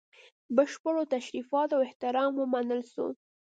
بشپړو 0.55 1.03
تشریفاتو 1.15 1.73
او 1.77 1.85
احترام 1.87 2.31
ومنل 2.35 2.81
سو. 2.93 3.05